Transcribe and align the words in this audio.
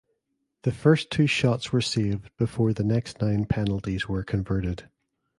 The 0.63 0.71
first 0.71 1.11
two 1.11 1.27
shots 1.27 1.71
were 1.71 1.79
saved 1.79 2.31
before 2.35 2.73
the 2.73 2.83
next 2.83 3.21
nine 3.21 3.45
penalties 3.45 4.09
were 4.09 4.23
converted. 4.23 4.89